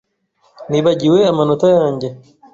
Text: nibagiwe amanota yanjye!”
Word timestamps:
nibagiwe 0.69 1.19
amanota 1.31 1.67
yanjye!” 1.77 2.07